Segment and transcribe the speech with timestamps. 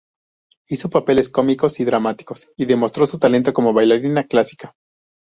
[0.67, 4.73] Hizo papeles cómicos y dramáticos y demostró su talento como bailarina clásica.